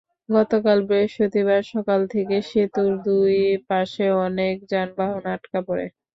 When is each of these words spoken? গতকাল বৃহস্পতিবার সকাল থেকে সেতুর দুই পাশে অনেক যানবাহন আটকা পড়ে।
গতকাল 0.31 0.77
বৃহস্পতিবার 0.87 1.61
সকাল 1.73 1.99
থেকে 2.13 2.35
সেতুর 2.49 2.91
দুই 3.05 3.35
পাশে 3.69 4.05
অনেক 4.25 4.55
যানবাহন 4.71 5.23
আটকা 5.35 5.59
পড়ে। 5.67 5.85